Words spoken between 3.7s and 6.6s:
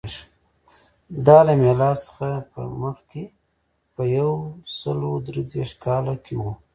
په یو سوه درې دېرش کال کې و